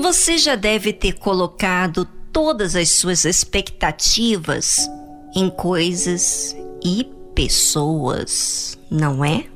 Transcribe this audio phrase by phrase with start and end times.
[0.00, 4.88] Você já deve ter colocado todas as suas expectativas
[5.34, 7.04] em coisas e
[7.34, 9.46] pessoas, não é?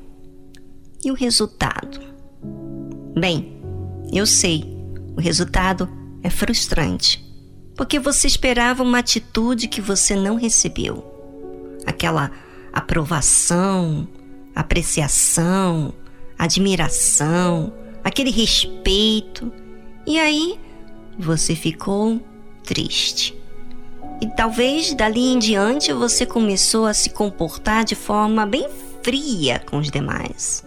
[1.03, 1.97] E o resultado?
[3.17, 3.57] Bem,
[4.11, 4.65] eu sei,
[5.15, 5.89] o resultado
[6.21, 7.23] é frustrante,
[7.73, 11.05] porque você esperava uma atitude que você não recebeu.
[11.85, 12.29] Aquela
[12.73, 14.05] aprovação,
[14.53, 15.93] apreciação,
[16.37, 17.73] admiração,
[18.03, 19.62] aquele respeito.
[20.05, 20.59] E aí
[21.17, 22.21] você ficou
[22.63, 23.37] triste.
[24.21, 28.67] E talvez dali em diante você começou a se comportar de forma bem
[29.01, 30.63] fria com os demais.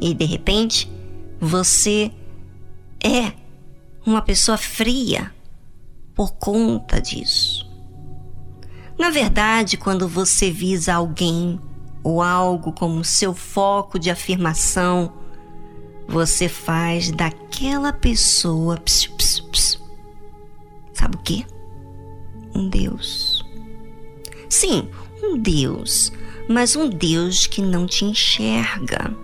[0.00, 0.90] E de repente
[1.40, 2.12] você
[3.02, 3.32] é
[4.06, 5.32] uma pessoa fria
[6.14, 7.68] por conta disso.
[8.98, 11.58] Na verdade, quando você visa alguém
[12.02, 15.12] ou algo como seu foco de afirmação,
[16.06, 19.80] você faz daquela pessoa ps, ps, ps.
[20.92, 21.46] sabe o que?
[22.54, 23.44] Um Deus.
[24.48, 24.88] Sim,
[25.22, 26.12] um Deus,
[26.48, 29.14] mas um Deus que não te enxerga.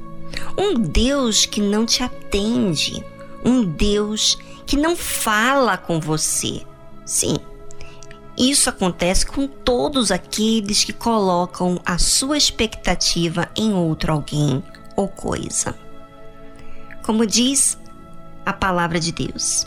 [0.56, 3.04] Um Deus que não te atende.
[3.44, 4.36] Um Deus
[4.66, 6.62] que não fala com você.
[7.04, 7.36] Sim,
[8.40, 14.62] isso acontece com todos aqueles que colocam a sua expectativa em outro alguém
[14.96, 15.74] ou coisa.
[17.02, 17.78] Como diz
[18.44, 19.66] a palavra de Deus,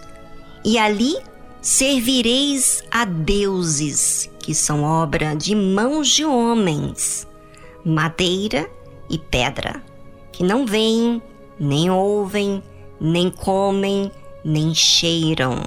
[0.64, 1.16] e ali
[1.62, 7.28] servireis a deuses que são obra de mãos de homens,
[7.86, 8.70] madeira
[9.10, 9.82] e pedra,
[10.32, 11.22] que não veem,
[11.60, 12.62] nem ouvem,
[13.00, 14.12] nem comem,
[14.44, 15.62] nem cheiram.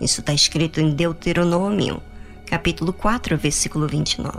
[0.00, 2.00] Isso está escrito em Deuteronômio
[2.48, 4.32] capítulo 4, versículo 29.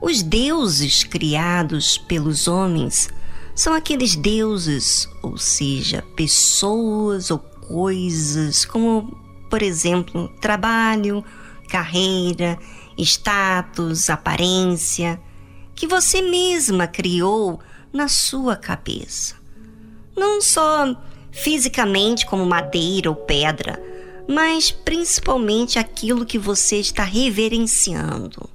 [0.00, 3.10] Os deuses criados pelos homens
[3.56, 11.24] são aqueles deuses, ou seja, pessoas ou coisas, como, por exemplo, trabalho,
[11.66, 12.58] carreira,
[12.98, 15.18] status, aparência,
[15.74, 17.58] que você mesma criou
[17.90, 19.36] na sua cabeça.
[20.14, 20.94] Não só
[21.32, 23.82] fisicamente como madeira ou pedra,
[24.28, 28.50] mas principalmente aquilo que você está reverenciando.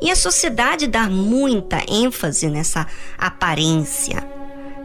[0.00, 2.86] E a sociedade dá muita ênfase nessa
[3.16, 4.22] aparência.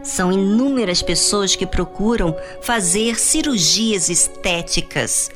[0.02, 5.30] São inúmeras pessoas que procuram fazer cirurgias estéticas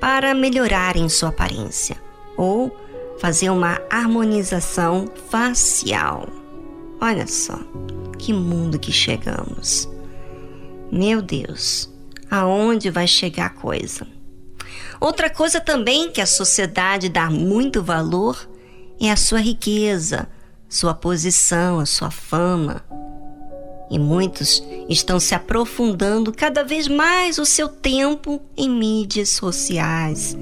[0.00, 1.96] para melhorarem sua aparência
[2.36, 2.76] ou
[3.18, 6.28] fazer uma harmonização facial.
[7.00, 7.58] Olha só,
[8.18, 9.88] que mundo que chegamos.
[10.92, 11.92] Meu Deus
[12.30, 14.06] aonde vai chegar a coisa.
[15.00, 18.48] Outra coisa também que a sociedade dá muito valor
[19.00, 20.28] é a sua riqueza,
[20.68, 22.84] sua posição, a sua fama.
[23.90, 30.36] E muitos estão se aprofundando cada vez mais o seu tempo em mídias sociais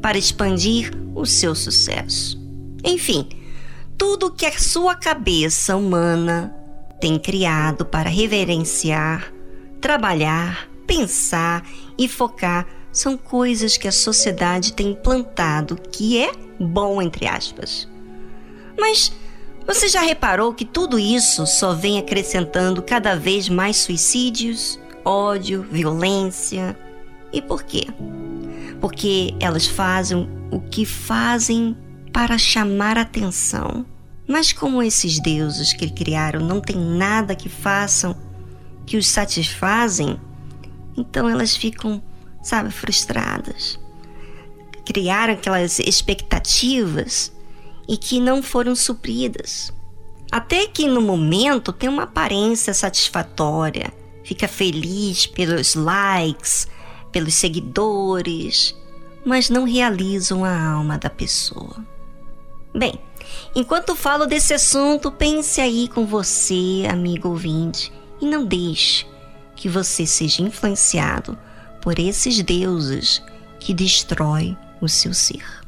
[0.00, 2.40] para expandir o seu sucesso.
[2.84, 3.28] Enfim,
[3.96, 6.54] tudo que a sua cabeça humana
[7.00, 9.32] tem criado para reverenciar,
[9.80, 17.26] trabalhar pensar e focar são coisas que a sociedade tem implantado que é bom, entre
[17.26, 17.88] aspas.
[18.78, 19.12] Mas
[19.66, 26.76] você já reparou que tudo isso só vem acrescentando cada vez mais suicídios, ódio, violência?
[27.32, 27.86] E por quê?
[28.80, 31.76] Porque elas fazem o que fazem
[32.12, 33.86] para chamar atenção.
[34.26, 38.16] Mas como esses deuses que criaram não tem nada que façam
[38.84, 40.20] que os satisfazem,
[40.96, 42.02] então elas ficam,
[42.42, 43.78] sabe, frustradas.
[44.84, 47.32] Criaram aquelas expectativas
[47.88, 49.72] e que não foram supridas.
[50.30, 53.92] Até que no momento tem uma aparência satisfatória,
[54.24, 56.66] fica feliz pelos likes,
[57.10, 58.74] pelos seguidores,
[59.24, 61.86] mas não realizam a alma da pessoa.
[62.74, 62.98] Bem,
[63.54, 69.06] enquanto falo desse assunto, pense aí com você, amigo ouvinte, e não deixe
[69.54, 71.38] que você seja influenciado
[71.82, 73.22] por esses deuses
[73.60, 75.61] que destrói o seu ser.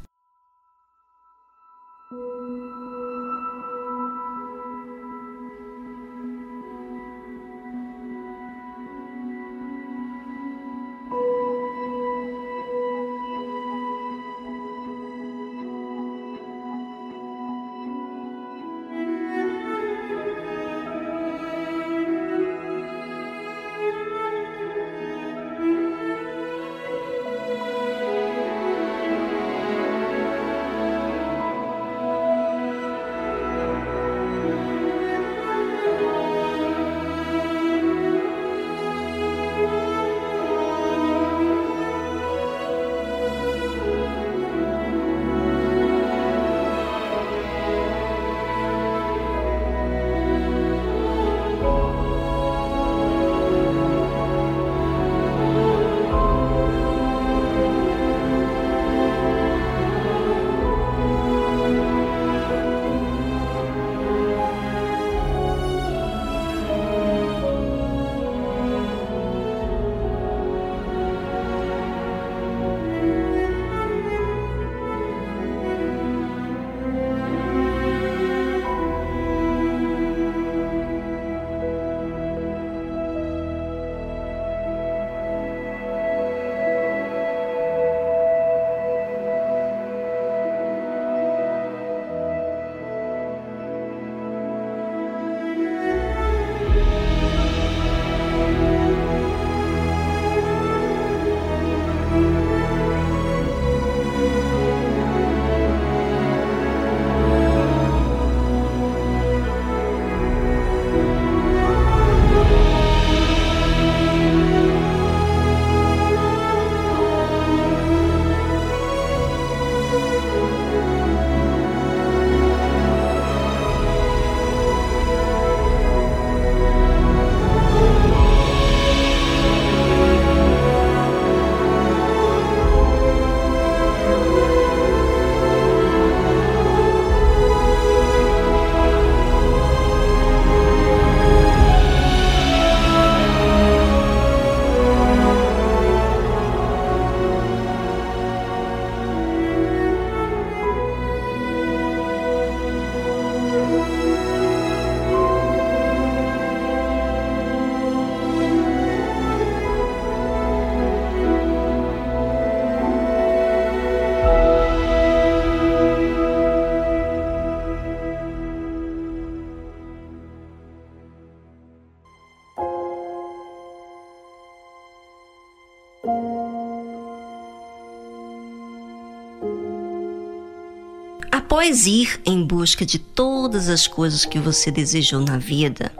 [181.54, 185.92] Após ir em busca de todas as coisas que você desejou na vida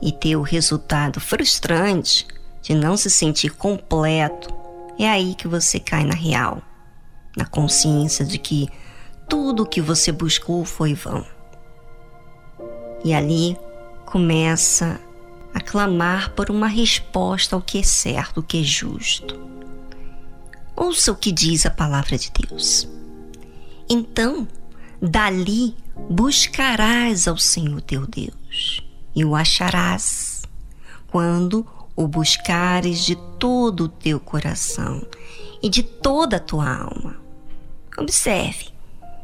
[0.00, 2.24] e ter o resultado frustrante
[2.62, 4.54] de não se sentir completo,
[4.96, 6.62] é aí que você cai na real,
[7.36, 8.68] na consciência de que
[9.28, 11.26] tudo o que você buscou foi vão.
[13.04, 13.58] E ali
[14.04, 15.00] começa
[15.52, 19.36] a clamar por uma resposta ao que é certo, o que é justo.
[20.76, 22.88] Ouça o que diz a palavra de Deus.
[23.90, 24.46] Então,
[25.00, 25.74] dali
[26.08, 28.82] buscarás ao Senhor teu Deus
[29.14, 30.42] e o acharás
[31.08, 35.06] quando o buscares de todo o teu coração
[35.62, 37.16] e de toda a tua alma.
[37.96, 38.68] Observe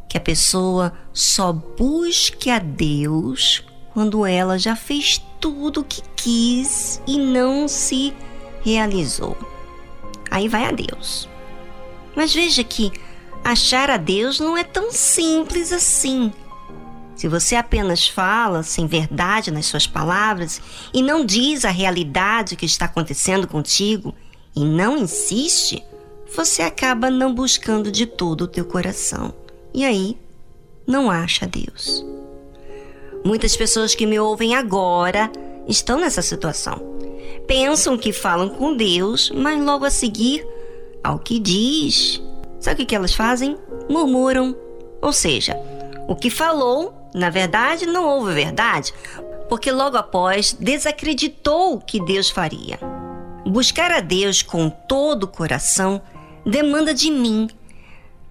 [0.08, 7.02] que a pessoa só busque a Deus quando ela já fez tudo o que quis
[7.06, 8.14] e não se
[8.62, 9.36] realizou.
[10.30, 11.28] Aí vai a Deus.
[12.16, 12.90] Mas veja que
[13.44, 16.32] achar a Deus não é tão simples assim.
[17.14, 20.60] Se você apenas fala sem verdade nas suas palavras
[20.92, 24.14] e não diz a realidade que está acontecendo contigo
[24.56, 25.82] e não insiste,
[26.34, 29.34] você acaba não buscando de todo o teu coração.
[29.72, 30.16] E aí,
[30.86, 32.04] não acha Deus.
[33.24, 35.30] Muitas pessoas que me ouvem agora
[35.68, 36.80] estão nessa situação.
[37.46, 40.44] Pensam que falam com Deus, mas logo a seguir,
[41.04, 42.20] ao que diz,
[42.62, 43.58] sabe o que elas fazem?
[43.90, 44.56] Murmuram.
[45.00, 45.56] Ou seja,
[46.08, 48.94] o que falou, na verdade, não houve verdade,
[49.48, 52.78] porque logo após desacreditou que Deus faria.
[53.44, 56.00] Buscar a Deus com todo o coração
[56.46, 57.50] demanda de mim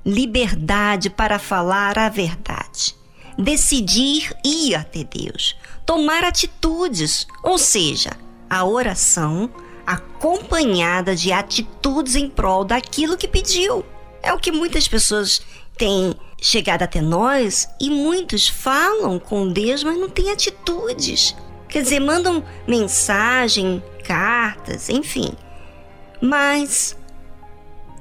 [0.03, 3.01] liberdade para falar a verdade
[3.38, 8.11] decidir ir até Deus, tomar atitudes, ou seja,
[8.50, 9.50] a oração
[9.85, 13.83] acompanhada de atitudes em prol daquilo que pediu.
[14.23, 15.41] É o que muitas pessoas
[15.77, 21.35] têm chegado até nós e muitos falam com Deus, mas não têm atitudes.
[21.67, 25.31] Quer dizer, mandam mensagem, cartas, enfim,
[26.21, 26.97] mas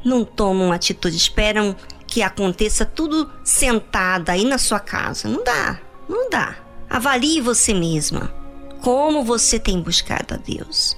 [0.05, 5.29] não tomam atitude, esperam que aconteça tudo sentada aí na sua casa.
[5.29, 6.57] Não dá, não dá.
[6.89, 8.35] Avalie você mesma
[8.81, 10.97] como você tem buscado a Deus.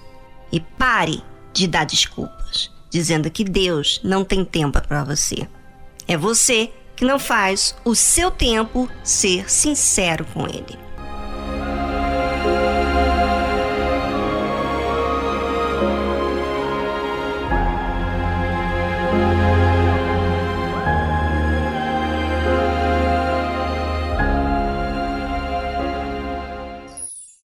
[0.51, 2.42] E pare de dar desculpas,
[2.93, 5.49] dizendo que Deus não tem tempo para você.
[6.07, 10.79] É você que não faz o seu tempo ser sincero com Ele.